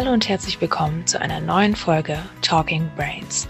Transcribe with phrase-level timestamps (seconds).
[0.00, 3.46] Hallo und herzlich willkommen zu einer neuen Folge Talking Brains.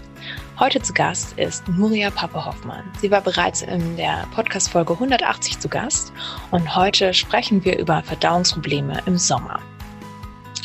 [0.59, 2.83] Heute zu Gast ist Nuria Pappe-Hoffmann.
[2.99, 6.11] Sie war bereits in der Podcast-Folge 180 zu Gast
[6.51, 9.61] und heute sprechen wir über Verdauungsprobleme im Sommer.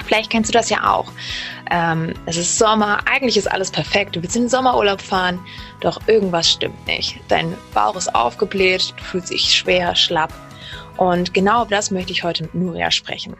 [0.05, 1.13] Vielleicht kennst du das ja auch.
[1.71, 4.17] Ähm, es ist Sommer, eigentlich ist alles perfekt.
[4.17, 5.39] Du willst in den Sommerurlaub fahren,
[5.79, 7.21] doch irgendwas stimmt nicht.
[7.29, 10.33] Dein Bauch ist aufgebläht, du fühlst dich schwer, schlapp.
[10.97, 13.37] Und genau über das möchte ich heute mit Nuria sprechen.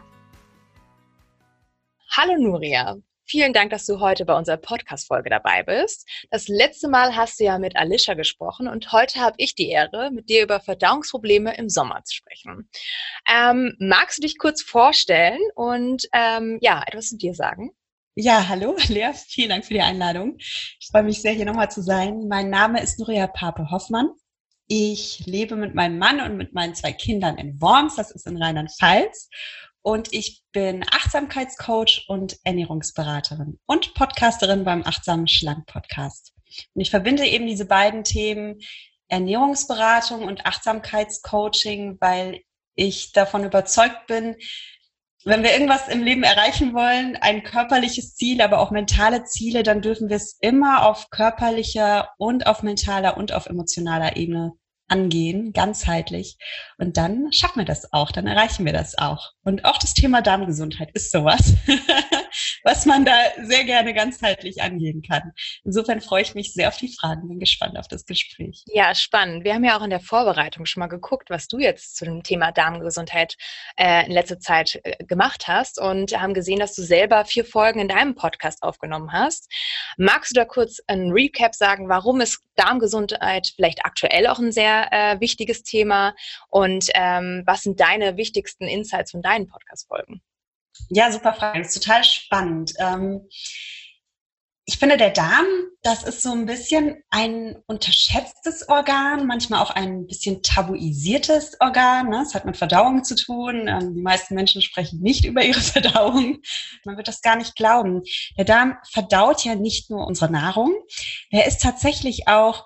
[2.19, 2.97] Hallo Nuria.
[3.25, 6.09] Vielen Dank, dass du heute bei unserer Podcast-Folge dabei bist.
[6.31, 10.09] Das letzte Mal hast du ja mit Alicia gesprochen und heute habe ich die Ehre,
[10.09, 12.71] mit dir über Verdauungsprobleme im Sommer zu sprechen.
[13.31, 17.69] Ähm, magst du dich kurz vorstellen und ähm, ja, etwas zu dir sagen?
[18.15, 20.37] Ja, hallo, Lea, vielen Dank für die Einladung.
[20.39, 22.27] Ich freue mich sehr, hier nochmal zu sein.
[22.27, 24.09] Mein Name ist Nuria Pape-Hoffmann.
[24.67, 28.41] Ich lebe mit meinem Mann und mit meinen zwei Kindern in Worms, das ist in
[28.41, 29.29] Rheinland-Pfalz
[29.87, 36.33] und ich bin Achtsamkeitscoach und Ernährungsberaterin und Podcasterin beim Achtsamen Schlank Podcast.
[36.73, 38.59] Und ich verbinde eben diese beiden Themen
[39.07, 42.41] Ernährungsberatung und Achtsamkeitscoaching, weil
[42.75, 44.35] ich davon überzeugt bin,
[45.23, 49.81] wenn wir irgendwas im Leben erreichen wollen, ein körperliches Ziel, aber auch mentale Ziele, dann
[49.81, 54.51] dürfen wir es immer auf körperlicher und auf mentaler und auf emotionaler Ebene
[54.87, 56.37] angehen, ganzheitlich.
[56.77, 59.31] Und dann schaffen wir das auch, dann erreichen wir das auch.
[59.43, 61.53] Und auch das Thema Darmgesundheit ist sowas,
[62.63, 65.33] was man da sehr gerne ganzheitlich angehen kann.
[65.63, 68.63] Insofern freue ich mich sehr auf die Fragen, bin gespannt auf das Gespräch.
[68.67, 69.43] Ja, spannend.
[69.43, 72.23] Wir haben ja auch in der Vorbereitung schon mal geguckt, was du jetzt zu dem
[72.23, 73.35] Thema Darmgesundheit
[73.77, 77.79] äh, in letzter Zeit äh, gemacht hast und haben gesehen, dass du selber vier Folgen
[77.79, 79.51] in deinem Podcast aufgenommen hast.
[79.97, 84.76] Magst du da kurz ein Recap sagen, warum ist Darmgesundheit vielleicht aktuell auch ein sehr
[84.91, 86.15] äh, wichtiges Thema
[86.49, 90.21] und ähm, was sind deine wichtigsten Insights von deinen Podcast-Folgen?
[90.89, 91.59] Ja, super Frage.
[91.59, 92.73] Das ist total spannend.
[92.79, 93.27] Ähm,
[94.69, 95.45] ich finde, der Darm,
[95.81, 102.09] das ist so ein bisschen ein unterschätztes Organ, manchmal auch ein bisschen tabuisiertes Organ.
[102.09, 102.21] Ne?
[102.21, 103.69] Es hat mit Verdauung zu tun.
[103.69, 106.39] Ähm, die meisten Menschen sprechen nicht über ihre Verdauung.
[106.83, 108.01] Man wird das gar nicht glauben.
[108.37, 110.75] Der Darm verdaut ja nicht nur unsere Nahrung.
[111.29, 112.65] Er ist tatsächlich auch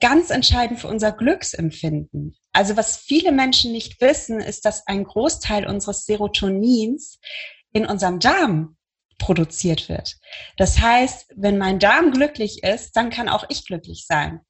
[0.00, 2.36] ganz entscheidend für unser Glücksempfinden.
[2.52, 7.20] Also was viele Menschen nicht wissen, ist, dass ein Großteil unseres Serotonins
[7.72, 8.76] in unserem Darm
[9.18, 10.16] produziert wird.
[10.56, 14.40] Das heißt, wenn mein Darm glücklich ist, dann kann auch ich glücklich sein.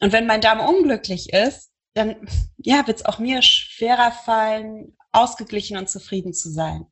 [0.00, 2.16] Und wenn mein Darm unglücklich ist, dann
[2.56, 6.86] ja, wird es auch mir schwerer fallen, ausgeglichen und zufrieden zu sein.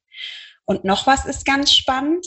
[0.65, 2.27] Und noch was ist ganz spannend.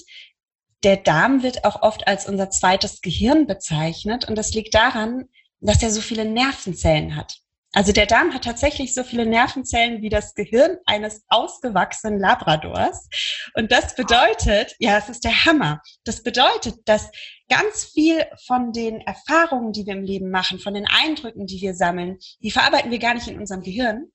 [0.83, 4.27] Der Darm wird auch oft als unser zweites Gehirn bezeichnet.
[4.27, 5.25] Und das liegt daran,
[5.61, 7.37] dass er so viele Nervenzellen hat.
[7.73, 13.07] Also der Darm hat tatsächlich so viele Nervenzellen wie das Gehirn eines ausgewachsenen Labradors.
[13.53, 15.81] Und das bedeutet, ja, es ist der Hammer.
[16.03, 17.09] Das bedeutet, dass
[17.47, 21.73] ganz viel von den Erfahrungen, die wir im Leben machen, von den Eindrücken, die wir
[21.73, 24.07] sammeln, die verarbeiten wir gar nicht in unserem Gehirn.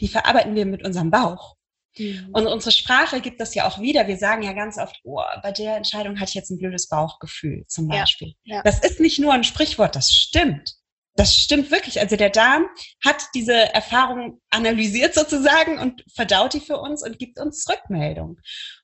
[0.00, 1.56] Die verarbeiten wir mit unserem Bauch.
[1.98, 2.30] Mhm.
[2.32, 4.06] Und unsere Sprache gibt das ja auch wieder.
[4.06, 7.64] Wir sagen ja ganz oft, oh, bei der Entscheidung hatte ich jetzt ein blödes Bauchgefühl
[7.66, 8.34] zum Beispiel.
[8.44, 8.62] Ja, ja.
[8.62, 10.75] Das ist nicht nur ein Sprichwort, das stimmt.
[11.16, 11.98] Das stimmt wirklich.
[11.98, 12.66] Also der Darm
[13.04, 18.38] hat diese Erfahrung analysiert sozusagen und verdaut die für uns und gibt uns Rückmeldung.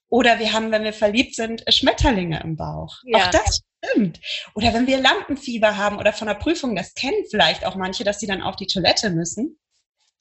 [0.08, 2.96] Oder wir haben, wenn wir verliebt sind, Schmetterlinge im Bauch.
[3.04, 3.18] Ja.
[3.18, 4.20] Auch das stimmt.
[4.54, 8.20] Oder wenn wir Lampenfieber haben oder von der Prüfung, das kennen vielleicht auch manche, dass
[8.20, 9.58] sie dann auf die Toilette müssen.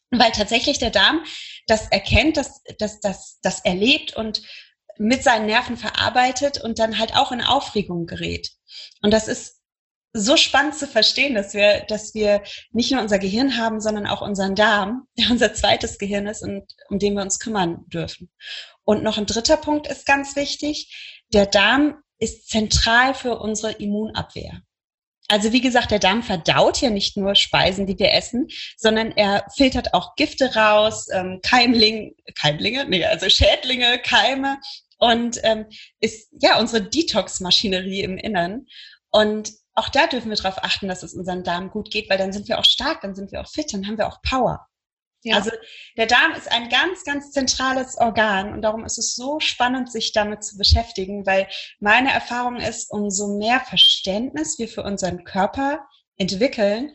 [0.09, 1.23] Weil tatsächlich der Darm
[1.67, 4.41] das erkennt, das, das, das, das erlebt und
[4.97, 8.51] mit seinen Nerven verarbeitet und dann halt auch in Aufregung gerät.
[9.01, 9.60] Und das ist
[10.13, 14.21] so spannend zu verstehen, dass wir, dass wir nicht nur unser Gehirn haben, sondern auch
[14.21, 18.29] unseren Darm, der unser zweites Gehirn ist und um den wir uns kümmern dürfen.
[18.83, 21.23] Und noch ein dritter Punkt ist ganz wichtig.
[21.33, 24.61] Der Darm ist zentral für unsere Immunabwehr.
[25.27, 29.45] Also wie gesagt, der Darm verdaut ja nicht nur Speisen, die wir essen, sondern er
[29.55, 34.57] filtert auch Gifte raus, ähm, Keimling, Keimlinge, nee, also Schädlinge, Keime
[34.97, 35.67] und ähm,
[36.01, 38.65] ist ja unsere Detox-Maschinerie im Innern.
[39.09, 42.33] Und auch da dürfen wir darauf achten, dass es unserem Darm gut geht, weil dann
[42.33, 44.67] sind wir auch stark, dann sind wir auch fit, dann haben wir auch Power.
[45.23, 45.35] Ja.
[45.35, 45.51] Also
[45.97, 50.13] der Darm ist ein ganz, ganz zentrales Organ und darum ist es so spannend, sich
[50.13, 51.47] damit zu beschäftigen, weil
[51.79, 55.85] meine Erfahrung ist, umso mehr Verständnis wir für unseren Körper
[56.17, 56.93] entwickeln,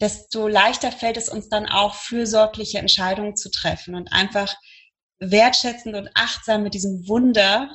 [0.00, 4.54] desto leichter fällt es uns dann auch, fürsorgliche Entscheidungen zu treffen und einfach
[5.18, 7.70] wertschätzend und achtsam mit diesem Wunder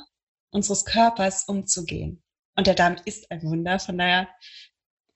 [0.50, 2.21] unseres Körpers umzugehen.
[2.56, 4.28] Und der Darm ist ein Wunder, von daher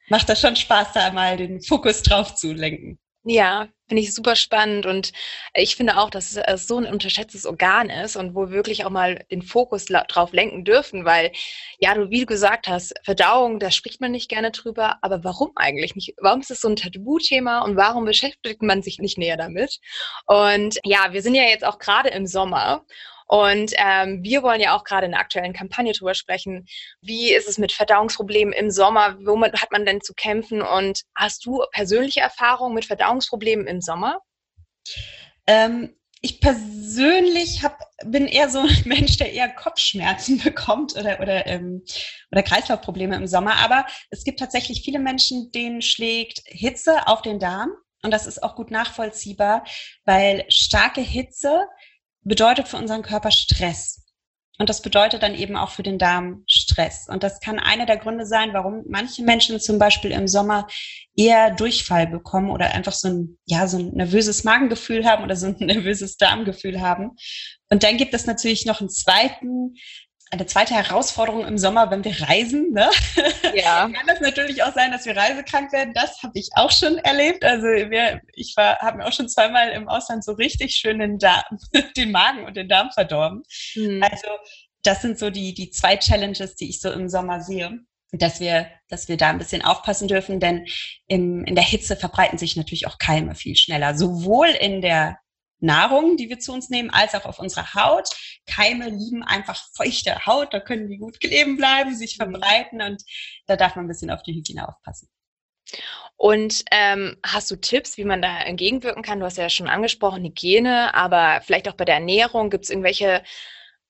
[0.09, 2.99] macht das schon Spaß, da einmal den Fokus drauf zu lenken.
[3.29, 5.13] Ja, finde ich super spannend und
[5.53, 8.91] ich finde auch, dass es so ein unterschätztes Organ ist und wo wir wirklich auch
[8.91, 11.33] mal den Fokus drauf lenken dürfen, weil,
[11.81, 15.51] ja, du, wie du gesagt hast, Verdauung, da spricht man nicht gerne drüber, aber warum
[15.57, 16.15] eigentlich nicht?
[16.21, 19.81] Warum ist es so ein Tabuthema und warum beschäftigt man sich nicht näher damit?
[20.27, 22.87] Und ja, wir sind ja jetzt auch gerade im Sommer
[23.27, 26.67] und ähm, wir wollen ja auch gerade in der aktuellen Kampagne drüber sprechen.
[27.01, 29.17] Wie ist es mit Verdauungsproblemen im Sommer?
[29.25, 30.63] Womit hat man denn zu kämpfen?
[30.63, 34.21] Und hast du persönliche Erfahrungen mit Verdauungsproblemen im Sommer?
[35.49, 41.47] Ähm, ich persönlich hab, bin eher so ein Mensch, der eher Kopfschmerzen bekommt oder, oder,
[41.47, 41.83] ähm,
[42.31, 43.57] oder Kreislaufprobleme im Sommer.
[43.57, 47.73] Aber es gibt tatsächlich viele Menschen, denen schlägt Hitze auf den Darm.
[48.03, 49.65] Und das ist auch gut nachvollziehbar,
[50.05, 51.67] weil starke Hitze
[52.27, 54.03] bedeutet für unseren Körper Stress.
[54.59, 57.09] Und das bedeutet dann eben auch für den Darm Stress.
[57.09, 60.67] Und das kann einer der Gründe sein, warum manche Menschen zum Beispiel im Sommer
[61.15, 65.47] eher Durchfall bekommen oder einfach so ein, ja, so ein nervöses Magengefühl haben oder so
[65.47, 67.11] ein nervöses Darmgefühl haben.
[67.69, 69.75] Und dann gibt es natürlich noch einen zweiten
[70.31, 72.73] eine zweite Herausforderung im Sommer, wenn wir reisen.
[72.73, 72.91] Ne?
[73.55, 73.89] Ja.
[73.93, 75.95] Kann das natürlich auch sein, dass wir reisekrank werden.
[75.95, 77.45] Das habe ich auch schon erlebt.
[77.45, 81.45] Also wir, ich habe mir auch schon zweimal im Ausland so richtig schön den, Darm,
[81.97, 83.43] den Magen und den Darm verdorben.
[83.77, 84.03] Mhm.
[84.03, 84.29] Also
[84.83, 87.81] das sind so die, die zwei Challenges, die ich so im Sommer sehe
[88.13, 90.65] dass wir, dass wir da ein bisschen aufpassen dürfen, denn
[91.09, 95.19] im, in der Hitze verbreiten sich natürlich auch Keime viel schneller, sowohl in der
[95.59, 98.09] Nahrung, die wir zu uns nehmen, als auch auf unserer Haut.
[98.47, 102.31] Keime lieben einfach feuchte Haut, da können die gut kleben bleiben, sich mhm.
[102.33, 103.03] verbreiten und
[103.47, 105.09] da darf man ein bisschen auf die Hygiene aufpassen.
[106.17, 109.21] Und ähm, hast du Tipps, wie man da entgegenwirken kann?
[109.21, 112.49] Du hast ja schon angesprochen, Hygiene, aber vielleicht auch bei der Ernährung.
[112.51, 113.23] Gibt es irgendwelche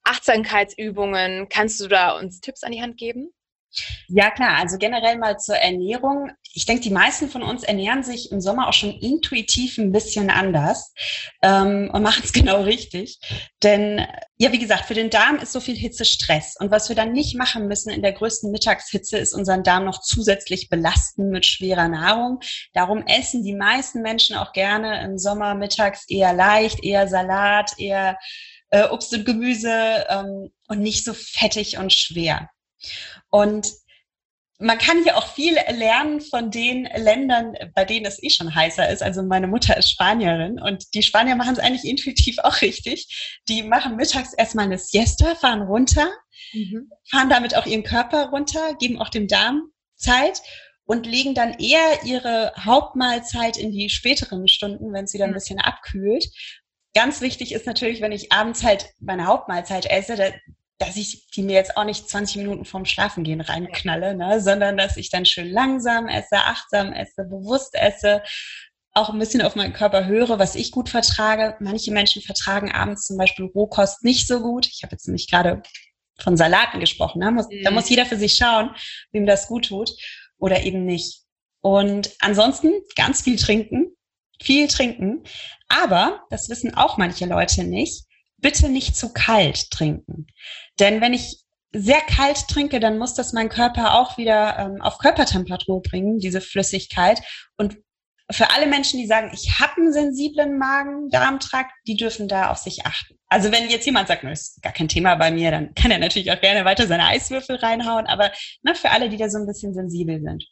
[0.03, 1.49] Achtsamkeitsübungen?
[1.49, 3.31] Kannst du da uns Tipps an die Hand geben?
[4.09, 4.57] Ja, klar.
[4.57, 6.31] Also generell mal zur Ernährung.
[6.55, 10.31] Ich denke, die meisten von uns ernähren sich im Sommer auch schon intuitiv ein bisschen
[10.31, 10.95] anders
[11.43, 13.19] ähm, und machen es genau richtig.
[13.63, 14.07] Denn,
[14.39, 16.57] ja, wie gesagt, für den Darm ist so viel Hitze Stress.
[16.59, 20.01] Und was wir dann nicht machen müssen in der größten Mittagshitze, ist unseren Darm noch
[20.01, 22.41] zusätzlich belasten mit schwerer Nahrung.
[22.73, 28.17] Darum essen die meisten Menschen auch gerne im Sommer mittags eher leicht, eher Salat, eher
[28.71, 32.49] äh, Obst und Gemüse ähm, und nicht so fettig und schwer.
[33.31, 33.73] Und
[34.59, 38.89] man kann hier auch viel lernen von den Ländern, bei denen es eh schon heißer
[38.89, 39.03] ist.
[39.03, 43.39] Also meine Mutter ist Spanierin und die Spanier machen es eigentlich intuitiv auch richtig.
[43.49, 46.09] Die machen mittags erstmal eine Siesta, fahren runter,
[46.53, 46.91] mhm.
[47.11, 50.41] fahren damit auch ihren Körper runter, geben auch dem Darm Zeit
[50.85, 55.61] und legen dann eher ihre Hauptmahlzeit in die späteren Stunden, wenn sie dann ein bisschen
[55.61, 56.29] abkühlt.
[56.95, 60.33] Ganz wichtig ist natürlich, wenn ich abends halt meine Hauptmahlzeit esse,
[60.79, 64.97] dass ich die mir jetzt auch nicht 20 Minuten vorm Schlafengehen reinknalle, ne, sondern dass
[64.97, 68.23] ich dann schön langsam esse, achtsam esse, bewusst esse,
[68.97, 71.57] auch ein bisschen auf meinen Körper höre, was ich gut vertrage.
[71.61, 74.67] Manche Menschen vertragen abends zum Beispiel Rohkost nicht so gut.
[74.67, 75.63] Ich habe jetzt nämlich gerade
[76.19, 77.19] von Salaten gesprochen.
[77.19, 77.31] Ne?
[77.31, 77.63] Muss, mhm.
[77.63, 78.71] Da muss jeder für sich schauen,
[79.13, 79.91] wem das gut tut
[80.39, 81.25] oder eben nicht.
[81.61, 83.95] Und ansonsten ganz viel trinken,
[84.43, 85.25] viel trinken.
[85.69, 88.06] Aber, das wissen auch manche Leute nicht,
[88.47, 90.29] bitte nicht zu kalt trinken.
[90.79, 91.41] Denn wenn ich
[91.73, 96.41] sehr kalt trinke, dann muss das mein Körper auch wieder ähm, auf Körpertemperatur bringen, diese
[96.41, 97.21] Flüssigkeit.
[97.57, 97.77] Und
[98.31, 102.87] für alle Menschen, die sagen, ich habe einen sensiblen Magen-Darm-Trakt, die dürfen da auf sich
[102.87, 103.19] achten.
[103.29, 105.99] Also wenn jetzt jemand sagt, das ist gar kein Thema bei mir, dann kann er
[105.99, 108.07] natürlich auch gerne weiter seine Eiswürfel reinhauen.
[108.07, 108.31] Aber
[108.63, 110.47] na, für alle, die da so ein bisschen sensibel sind.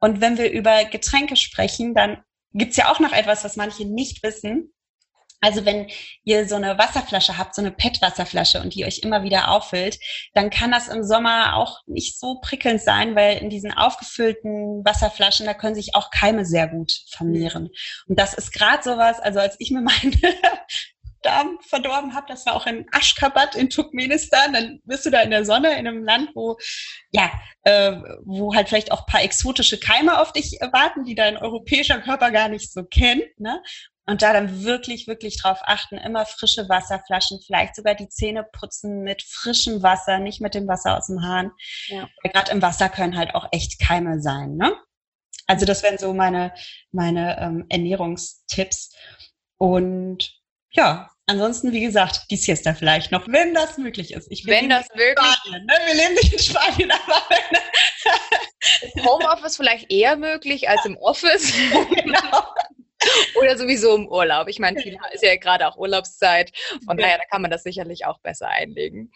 [0.00, 2.22] Und wenn wir über Getränke sprechen, dann
[2.54, 4.72] gibt's ja auch noch etwas, was manche nicht wissen.
[5.40, 5.88] Also wenn
[6.24, 9.98] ihr so eine Wasserflasche habt, so eine PET-Wasserflasche und die euch immer wieder auffüllt,
[10.34, 15.46] dann kann das im Sommer auch nicht so prickelnd sein, weil in diesen aufgefüllten Wasserflaschen,
[15.46, 17.68] da können sich auch Keime sehr gut vermehren.
[18.08, 20.16] Und das ist gerade sowas, also als ich mir meine
[21.22, 25.30] Darm verdorben habe, das war auch in Ashgabat in Turkmenistan, dann bist du da in
[25.30, 26.56] der Sonne in einem Land, wo
[27.10, 27.30] ja,
[27.64, 32.30] äh, wo halt vielleicht auch paar exotische Keime auf dich warten, die dein europäischer Körper
[32.30, 33.24] gar nicht so kennt.
[33.38, 33.60] Ne?
[34.08, 39.02] Und da dann wirklich, wirklich drauf achten, immer frische Wasserflaschen, vielleicht sogar die Zähne putzen
[39.02, 41.52] mit frischem Wasser, nicht mit dem Wasser aus dem Hahn.
[41.88, 42.08] Ja.
[42.22, 44.56] Gerade im Wasser können halt auch echt Keime sein.
[44.56, 44.74] Ne?
[45.46, 46.54] Also das wären so meine,
[46.90, 48.94] meine ähm, Ernährungstipps.
[49.58, 50.32] Und
[50.70, 54.28] ja, ansonsten, wie gesagt, die Siesta vielleicht noch, wenn das möglich ist.
[54.30, 55.26] Ich wenn das wirklich.
[55.26, 55.74] Spanien, ne?
[55.84, 59.04] Wir leben nicht in Spanien, aber wenn.
[59.04, 61.52] Homeoffice vielleicht eher möglich als im Office.
[61.94, 62.42] genau.
[63.40, 64.48] Oder sowieso im Urlaub.
[64.48, 66.52] Ich meine, viel ist ja gerade auch Urlaubszeit.
[66.84, 67.04] Von ja.
[67.04, 69.12] daher, da kann man das sicherlich auch besser einlegen.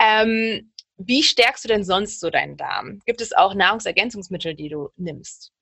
[0.00, 3.00] Ähm, wie stärkst du denn sonst so deinen Darm?
[3.06, 5.52] Gibt es auch Nahrungsergänzungsmittel, die du nimmst?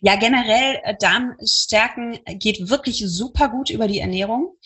[0.00, 4.56] Ja, generell äh, Darmstärken geht wirklich super gut über die Ernährung.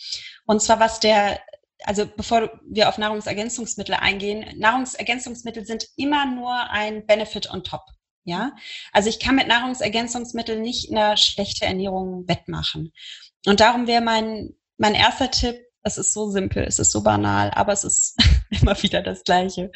[0.45, 1.39] Und zwar was der,
[1.83, 7.81] also bevor wir auf Nahrungsergänzungsmittel eingehen, Nahrungsergänzungsmittel sind immer nur ein Benefit on top.
[8.23, 8.51] Ja,
[8.91, 12.93] also ich kann mit Nahrungsergänzungsmitteln nicht eine schlechte Ernährung wettmachen.
[13.47, 17.49] Und darum wäre mein, mein erster Tipp, es ist so simpel, es ist so banal,
[17.55, 18.15] aber es ist
[18.49, 19.71] immer wieder das Gleiche.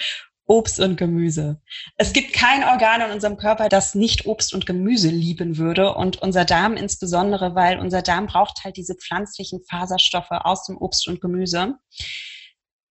[0.47, 1.59] Obst und Gemüse.
[1.97, 6.21] Es gibt kein Organ in unserem Körper, das nicht Obst und Gemüse lieben würde und
[6.21, 11.19] unser Darm insbesondere, weil unser Darm braucht halt diese pflanzlichen Faserstoffe aus dem Obst und
[11.19, 11.75] Gemüse.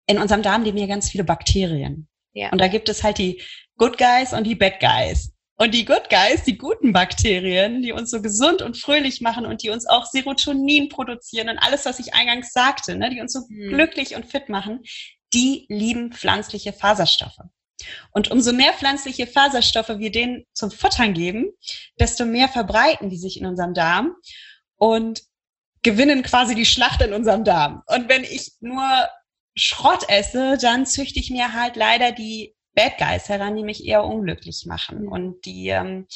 [0.06, 2.08] In unserem Darm leben ja ganz viele Bakterien.
[2.32, 2.50] Ja.
[2.50, 3.40] Und da gibt es halt die
[3.76, 5.33] Good Guys und die Bad Guys.
[5.56, 9.62] Und die Good Guys, die guten Bakterien, die uns so gesund und fröhlich machen und
[9.62, 13.40] die uns auch Serotonin produzieren und alles, was ich eingangs sagte, ne, die uns so
[13.40, 13.68] hm.
[13.68, 14.80] glücklich und fit machen,
[15.32, 17.38] die lieben pflanzliche Faserstoffe.
[18.12, 21.52] Und umso mehr pflanzliche Faserstoffe wir denen zum Futtern geben,
[22.00, 24.14] desto mehr verbreiten die sich in unserem Darm
[24.76, 25.22] und
[25.82, 27.82] gewinnen quasi die Schlacht in unserem Darm.
[27.86, 28.88] Und wenn ich nur
[29.56, 34.04] Schrott esse, dann züchte ich mir halt leider die Bad Guys heran, die mich eher
[34.04, 36.06] unglücklich machen und die, ähm,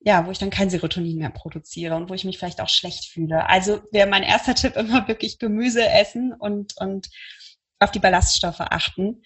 [0.00, 3.06] ja, wo ich dann kein Serotonin mehr produziere und wo ich mich vielleicht auch schlecht
[3.06, 3.48] fühle.
[3.48, 7.08] Also wäre mein erster Tipp immer wirklich Gemüse essen und, und
[7.78, 9.22] auf die Ballaststoffe achten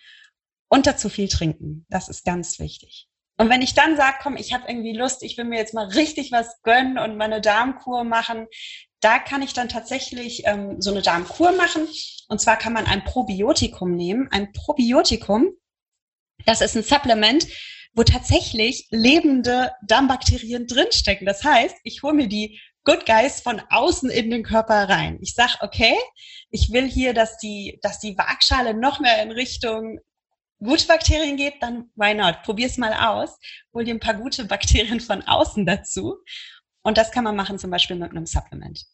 [0.69, 1.87] und dazu viel trinken.
[1.89, 3.09] Das ist ganz wichtig.
[3.39, 5.87] Und wenn ich dann sage, komm, ich habe irgendwie Lust, ich will mir jetzt mal
[5.89, 8.47] richtig was gönnen und meine Darmkur machen,
[9.01, 11.87] da kann ich dann tatsächlich ähm, so eine Darmkur machen.
[12.29, 14.29] Und zwar kann man ein Probiotikum nehmen.
[14.31, 15.51] Ein Probiotikum,
[16.47, 17.47] das ist ein Supplement,
[17.95, 21.27] wo tatsächlich lebende Darmbakterien drinstecken.
[21.27, 25.19] Das heißt, ich hole mir die Good Guys von außen in den Körper rein.
[25.21, 25.95] Ich sag, okay,
[26.51, 29.99] ich will hier, dass die, dass die Waagschale noch mehr in Richtung
[30.59, 32.43] gute Bakterien geht, dann why not?
[32.45, 33.39] Probier's mal aus.
[33.75, 36.17] Hol dir ein paar gute Bakterien von außen dazu.
[36.83, 38.87] Und das kann man machen zum Beispiel mit einem Supplement.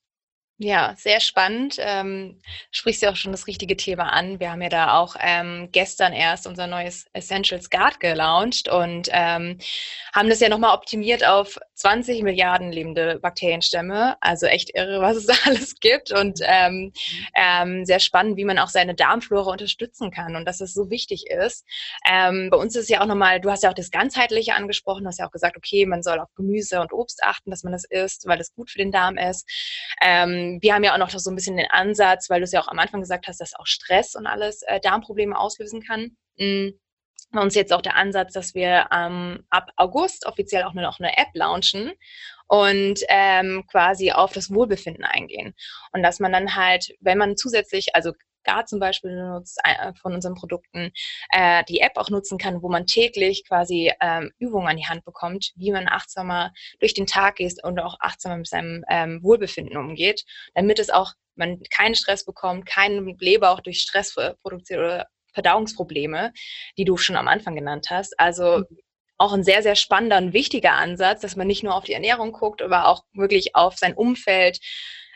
[0.58, 1.76] Ja, sehr spannend.
[1.80, 2.40] Ähm,
[2.70, 4.38] sprichst ja auch schon das richtige Thema an.
[4.38, 9.58] Wir haben ja da auch ähm, gestern erst unser neues Essentials Guard gelauncht und ähm,
[10.14, 14.16] haben das ja nochmal optimiert auf 20 Milliarden lebende Bakterienstämme.
[14.20, 16.92] Also echt irre, was es da alles gibt und ähm,
[17.34, 21.26] ähm, sehr spannend, wie man auch seine Darmflora unterstützen kann und dass es so wichtig
[21.26, 21.66] ist.
[22.08, 25.08] Ähm, bei uns ist ja auch nochmal, du hast ja auch das Ganzheitliche angesprochen, du
[25.08, 27.84] hast ja auch gesagt, okay, man soll auf Gemüse und Obst achten, dass man das
[27.84, 29.44] isst, weil es gut für den Darm ist.
[30.00, 32.60] Ähm, wir haben ja auch noch so ein bisschen den Ansatz, weil du es ja
[32.60, 36.16] auch am Anfang gesagt hast, dass auch Stress und alles äh, Darmprobleme auslösen kann.
[36.38, 36.78] Mhm.
[37.34, 41.16] Uns jetzt auch der Ansatz, dass wir ähm, ab August offiziell auch nur noch eine
[41.16, 41.92] App launchen
[42.46, 45.54] und ähm, quasi auf das Wohlbefinden eingehen.
[45.92, 48.12] Und dass man dann halt, wenn man zusätzlich, also
[48.44, 50.90] Gar zum Beispiel nutzt äh, von unseren Produkten,
[51.30, 55.04] äh, die App auch nutzen kann, wo man täglich quasi ähm, Übungen an die Hand
[55.04, 59.76] bekommt, wie man achtsamer durch den Tag geht und auch achtsamer mit seinem ähm, Wohlbefinden
[59.76, 60.24] umgeht,
[60.54, 66.32] damit es auch man keinen Stress bekommt, keinen Leber auch durch Stress produziert oder Verdauungsprobleme,
[66.78, 68.18] die du schon am Anfang genannt hast.
[68.18, 68.78] Also mhm.
[69.18, 72.32] auch ein sehr, sehr spannender und wichtiger Ansatz, dass man nicht nur auf die Ernährung
[72.32, 74.58] guckt, aber auch wirklich auf sein Umfeld,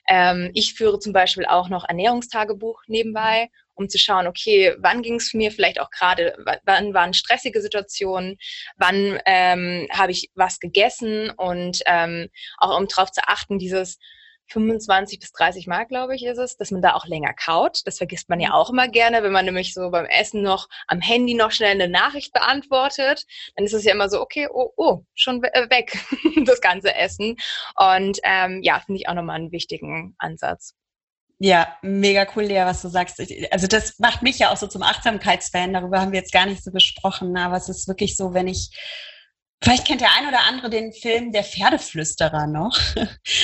[0.09, 5.17] ähm, ich führe zum Beispiel auch noch Ernährungstagebuch nebenbei, um zu schauen, okay, wann ging
[5.17, 8.39] es mir vielleicht auch gerade, wann waren stressige Situationen,
[8.77, 13.99] wann ähm, habe ich was gegessen und ähm, auch um darauf zu achten, dieses
[14.49, 17.87] 25 bis 30 Mal, glaube ich, ist es, dass man da auch länger kaut.
[17.87, 18.55] Das vergisst man ja mhm.
[18.55, 21.89] auch immer gerne, wenn man nämlich so beim Essen noch am Handy noch schnell eine
[21.89, 23.25] Nachricht beantwortet.
[23.57, 25.99] Dann ist es ja immer so, okay, oh, oh, schon äh, weg,
[26.45, 27.37] das ganze Essen.
[27.77, 30.75] Und ähm, ja, finde ich auch nochmal einen wichtigen Ansatz.
[31.39, 33.21] Ja, mega cool, Lea, was du sagst.
[33.51, 35.75] Also das macht mich ja auch so zum Achtsamkeitsfan.
[35.75, 38.71] Darüber haben wir jetzt gar nicht so gesprochen, aber es ist wirklich so, wenn ich
[39.63, 42.79] Vielleicht kennt der ein oder andere den Film Der Pferdeflüsterer noch.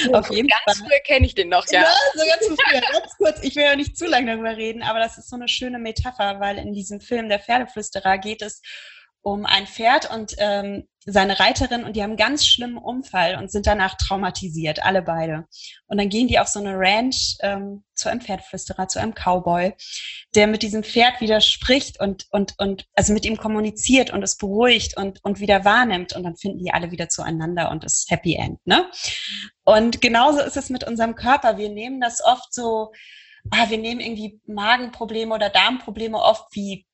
[0.08, 0.86] Oh, Auf jeden ganz Fall.
[0.86, 1.82] früher kenne ich den noch, ja.
[1.82, 3.42] ja so ganz früher, ganz kurz.
[3.42, 6.40] Ich will ja nicht zu lange darüber reden, aber das ist so eine schöne Metapher,
[6.40, 8.62] weil in diesem Film Der Pferdeflüsterer geht es
[9.22, 13.50] um ein Pferd und ähm, seine Reiterin und die haben einen ganz schlimmen Unfall und
[13.50, 15.46] sind danach traumatisiert, alle beide.
[15.86, 19.74] Und dann gehen die auf so eine Ranch ähm, zu einem Pferdflüsterer, zu einem Cowboy,
[20.34, 24.36] der mit diesem Pferd wieder spricht und, und, und also mit ihm kommuniziert und es
[24.36, 28.10] beruhigt und, und wieder wahrnimmt und dann finden die alle wieder zueinander und es ist
[28.10, 28.64] Happy End.
[28.64, 28.88] Ne?
[29.64, 31.58] Und genauso ist es mit unserem Körper.
[31.58, 32.92] Wir nehmen das oft so,
[33.50, 36.86] ah, wir nehmen irgendwie Magenprobleme oder Darmprobleme oft wie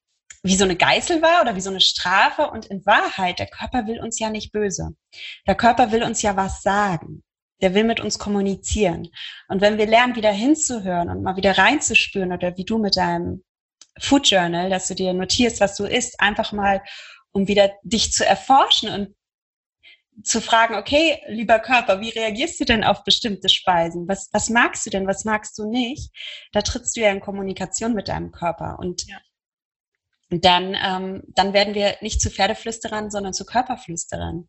[0.43, 2.51] wie so eine Geißel war oder wie so eine Strafe.
[2.51, 4.91] Und in Wahrheit, der Körper will uns ja nicht böse.
[5.47, 7.23] Der Körper will uns ja was sagen.
[7.61, 9.09] Der will mit uns kommunizieren.
[9.49, 13.43] Und wenn wir lernen, wieder hinzuhören und mal wieder reinzuspüren oder wie du mit deinem
[14.01, 16.83] Food Journal, dass du dir notierst, was du isst, einfach mal,
[17.33, 19.15] um wieder dich zu erforschen und
[20.25, 24.09] zu fragen, okay, lieber Körper, wie reagierst du denn auf bestimmte Speisen?
[24.09, 26.11] Was, was magst du denn, was magst du nicht?
[26.53, 28.79] Da trittst du ja in Kommunikation mit deinem Körper.
[28.81, 29.19] Und ja.
[30.31, 34.49] Dann, ähm, dann werden wir nicht zu Pferdeflüsterern, sondern zu Körperflüsterern.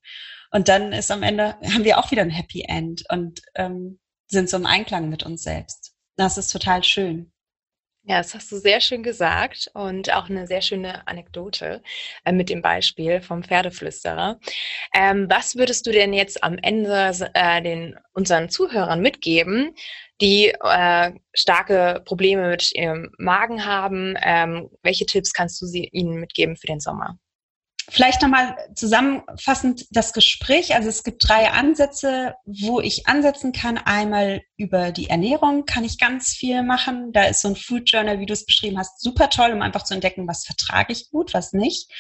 [0.52, 4.50] Und dann ist am Ende, haben wir auch wieder ein Happy End und ähm, sind
[4.50, 5.94] so im Einklang mit uns selbst.
[6.18, 7.32] Das ist total schön.
[8.04, 11.84] Ja, das hast du sehr schön gesagt und auch eine sehr schöne Anekdote
[12.26, 14.40] äh, mit dem Beispiel vom Pferdeflüsterer.
[14.96, 19.76] Ähm, was würdest du denn jetzt am Ende äh, den unseren Zuhörern mitgeben,
[20.22, 24.16] die äh, starke Probleme mit ihrem Magen haben?
[24.24, 27.18] Ähm, welche Tipps kannst du sie, ihnen mitgeben für den Sommer?
[27.92, 30.76] Vielleicht nochmal zusammenfassend das Gespräch.
[30.76, 33.78] Also es gibt drei Ansätze, wo ich ansetzen kann.
[33.78, 37.12] Einmal über die Ernährung kann ich ganz viel machen.
[37.12, 39.84] Da ist so ein Food Journal, wie du es beschrieben hast, super toll, um einfach
[39.84, 41.92] zu entdecken, was vertrage ich gut, was nicht.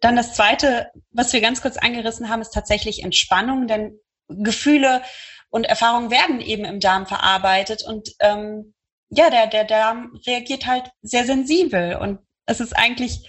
[0.00, 3.98] Dann das zweite, was wir ganz kurz angerissen haben, ist tatsächlich Entspannung, denn
[4.28, 5.02] Gefühle
[5.50, 8.74] und Erfahrungen werden eben im Darm verarbeitet und ähm,
[9.10, 13.28] ja, der, der Darm reagiert halt sehr sensibel und es ist eigentlich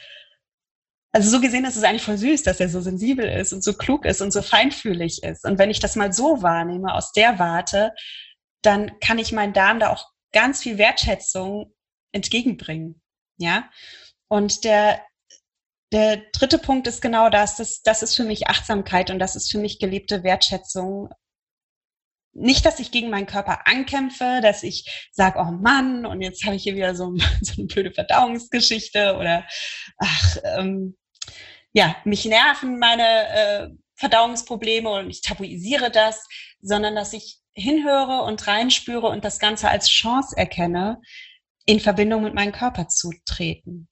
[1.16, 3.74] also so gesehen ist es eigentlich voll süß, dass er so sensibel ist und so
[3.74, 5.46] klug ist und so feinfühlig ist.
[5.46, 7.94] Und wenn ich das mal so wahrnehme, aus der Warte,
[8.62, 11.74] dann kann ich meinen Darm da auch ganz viel Wertschätzung
[12.12, 13.02] entgegenbringen.
[13.38, 13.70] Ja.
[14.28, 15.02] Und der,
[15.94, 19.50] der dritte Punkt ist genau das, das, das ist für mich Achtsamkeit und das ist
[19.50, 21.08] für mich gelebte Wertschätzung.
[22.34, 26.58] Nicht, dass ich gegen meinen Körper ankämpfe, dass ich sage, oh Mann, und jetzt habe
[26.58, 29.48] ich hier wieder so, so eine blöde Verdauungsgeschichte oder
[29.98, 30.98] ach, ähm,
[31.75, 36.25] ja, mich nerven meine äh, Verdauungsprobleme und ich tabuisiere das,
[36.62, 41.01] sondern dass ich hinhöre und reinspüre und das Ganze als Chance erkenne,
[41.65, 43.89] in Verbindung mit meinem Körper zu treten.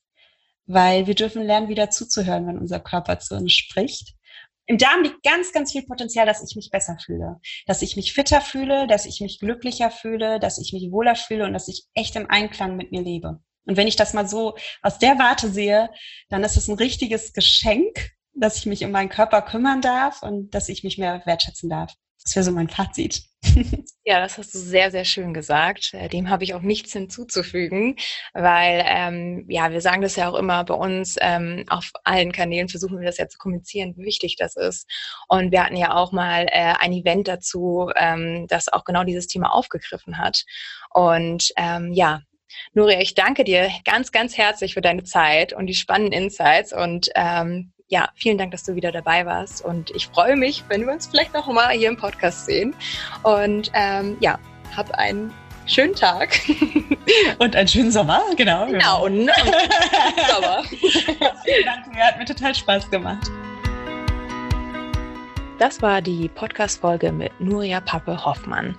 [0.66, 4.14] Weil wir dürfen lernen, wieder zuzuhören, wenn unser Körper zu uns spricht.
[4.66, 8.14] Im Darm liegt ganz, ganz viel Potenzial, dass ich mich besser fühle, dass ich mich
[8.14, 11.84] fitter fühle, dass ich mich glücklicher fühle, dass ich mich wohler fühle und dass ich
[11.96, 13.42] echt im Einklang mit mir lebe.
[13.66, 15.90] Und wenn ich das mal so aus der Warte sehe,
[16.30, 20.52] dann ist es ein richtiges Geschenk, dass ich mich um meinen Körper kümmern darf und
[20.52, 21.94] dass ich mich mehr wertschätzen darf.
[22.24, 23.24] Das wäre so mein Fazit.
[24.06, 25.94] Ja, das hast du sehr, sehr schön gesagt.
[25.94, 27.96] Äh, dem habe ich auch nichts hinzuzufügen,
[28.34, 32.68] weil ähm, ja, wir sagen das ja auch immer bei uns ähm, auf allen Kanälen
[32.68, 34.92] versuchen wir das ja zu kommunizieren, wie wichtig das ist.
[35.30, 39.28] Und wir hatten ja auch mal äh, ein Event dazu, ähm, das auch genau dieses
[39.28, 40.44] Thema aufgegriffen hat.
[40.90, 42.24] Und ähm, ja,
[42.74, 47.10] Nuria, ich danke dir ganz, ganz herzlich für deine Zeit und die spannenden Insights und
[47.16, 50.94] ähm, ja, vielen Dank, dass du wieder dabei warst und ich freue mich, wenn wir
[50.94, 52.76] uns vielleicht noch mal hier im Podcast sehen
[53.24, 54.40] und ähm, ja,
[54.76, 55.32] hab einen
[55.66, 56.40] schönen Tag.
[57.40, 58.66] Und einen schönen Sommer, genau.
[58.68, 59.30] Genau, und
[60.30, 60.64] Sommer.
[60.70, 63.30] Vielen Dank, mir hat mir total Spaß gemacht.
[65.60, 68.76] Das war die Podcast-Folge mit Nuria Pappe Hoffmann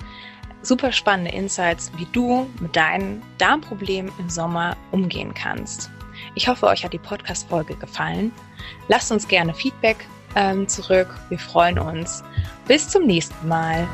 [0.65, 5.91] super spannende Insights, wie du mit deinen Darmproblemen im Sommer umgehen kannst.
[6.35, 8.33] Ich hoffe, euch hat die Podcast-Folge gefallen.
[8.89, 11.09] Lasst uns gerne Feedback ähm, zurück.
[11.29, 12.25] Wir freuen uns.
[12.67, 13.87] Bis zum nächsten Mal.